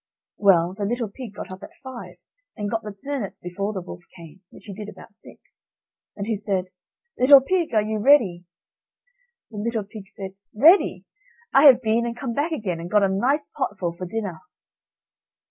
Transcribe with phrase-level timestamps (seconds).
[0.39, 2.15] Well, the little pig got up at five,
[2.57, 5.67] and got the turnips before the wolf came (which he did about six)
[6.15, 6.71] and who said:
[7.19, 8.45] "Little Pig, are you ready?"
[9.51, 11.05] The little pig said: "Ready!
[11.53, 14.41] I have been and come back again, and got a nice potful for dinner."